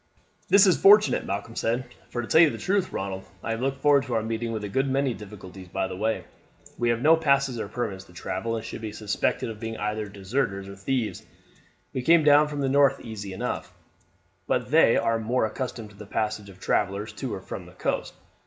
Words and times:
"This 0.49 0.65
is 0.65 0.81
fortunate," 0.81 1.27
Malcolm 1.27 1.55
said; 1.55 1.85
"for 2.09 2.23
to 2.23 2.27
tell 2.27 2.41
you 2.41 2.49
the 2.49 2.57
truth, 2.57 2.91
Ronald, 2.91 3.23
I 3.43 3.51
have 3.51 3.61
looked 3.61 3.83
forward 3.83 4.01
to 4.05 4.15
our 4.15 4.23
meeting 4.23 4.51
with 4.51 4.63
a 4.63 4.67
good 4.67 4.87
many 4.89 5.13
difficulties 5.13 5.67
by 5.67 5.85
the 5.87 5.95
way. 5.95 6.23
We 6.79 6.89
have 6.89 7.03
no 7.03 7.15
passes 7.15 7.59
or 7.59 7.67
permits 7.67 8.05
to 8.05 8.13
travel, 8.13 8.55
and 8.55 8.65
should 8.65 8.81
be 8.81 8.93
suspected 8.93 9.51
of 9.51 9.59
being 9.59 9.77
either 9.77 10.07
deserters 10.09 10.67
or 10.67 10.75
thieves. 10.75 11.23
We 11.93 12.01
came 12.01 12.23
down 12.23 12.47
from 12.47 12.61
the 12.61 12.67
north 12.69 12.99
easy 13.01 13.31
enough; 13.31 13.75
but 14.47 14.71
there 14.71 14.93
they 14.93 14.97
are 14.97 15.19
more 15.19 15.45
accustomed 15.45 15.91
to 15.91 15.95
the 15.95 16.07
passage 16.07 16.49
of 16.49 16.59
travellers 16.59 17.13
to 17.13 17.35
or 17.35 17.39
from 17.39 17.67
the 17.67 17.73
coast. 17.73 18.15